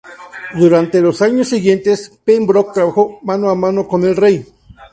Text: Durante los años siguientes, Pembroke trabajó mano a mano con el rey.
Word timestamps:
Durante 0.55 0.99
los 0.99 1.21
años 1.21 1.49
siguientes, 1.49 2.09
Pembroke 2.25 2.71
trabajó 2.73 3.19
mano 3.21 3.51
a 3.51 3.55
mano 3.55 3.87
con 3.87 4.01
el 4.03 4.15
rey. 4.15 4.43